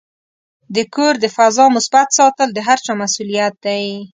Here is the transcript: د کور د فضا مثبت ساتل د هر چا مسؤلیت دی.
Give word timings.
د 0.75 0.77
کور 0.95 1.13
د 1.23 1.25
فضا 1.35 1.65
مثبت 1.75 2.07
ساتل 2.17 2.49
د 2.53 2.59
هر 2.67 2.77
چا 2.85 2.93
مسؤلیت 3.01 3.53
دی. 3.65 3.85